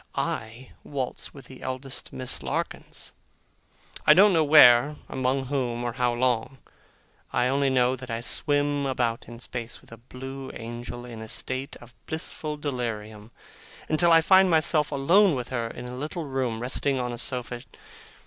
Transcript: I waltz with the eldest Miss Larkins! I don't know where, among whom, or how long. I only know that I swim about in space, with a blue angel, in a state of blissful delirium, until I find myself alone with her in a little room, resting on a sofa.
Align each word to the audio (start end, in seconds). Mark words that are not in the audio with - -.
I 0.15 0.71
waltz 0.83 1.31
with 1.31 1.45
the 1.45 1.61
eldest 1.61 2.11
Miss 2.11 2.41
Larkins! 2.41 3.13
I 4.03 4.15
don't 4.15 4.33
know 4.33 4.43
where, 4.43 4.95
among 5.07 5.45
whom, 5.45 5.83
or 5.83 5.93
how 5.93 6.11
long. 6.13 6.57
I 7.31 7.47
only 7.47 7.69
know 7.69 7.95
that 7.95 8.09
I 8.09 8.19
swim 8.21 8.87
about 8.87 9.27
in 9.27 9.37
space, 9.39 9.79
with 9.79 9.91
a 9.91 9.97
blue 9.97 10.49
angel, 10.55 11.05
in 11.05 11.21
a 11.21 11.27
state 11.27 11.75
of 11.75 11.93
blissful 12.07 12.57
delirium, 12.57 13.29
until 13.89 14.11
I 14.11 14.21
find 14.21 14.49
myself 14.49 14.91
alone 14.91 15.35
with 15.35 15.49
her 15.49 15.67
in 15.67 15.85
a 15.87 15.93
little 15.95 16.25
room, 16.25 16.61
resting 16.61 16.99
on 16.99 17.13
a 17.13 17.19
sofa. 17.19 17.61